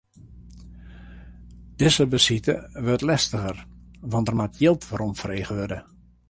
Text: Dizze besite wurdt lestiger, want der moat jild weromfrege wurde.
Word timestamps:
Dizze 1.83 2.07
besite 2.13 2.55
wurdt 2.87 3.05
lestiger, 3.09 3.61
want 4.11 4.31
der 4.31 4.39
moat 4.41 4.59
jild 4.65 4.89
weromfrege 4.95 5.61
wurde. 5.63 5.81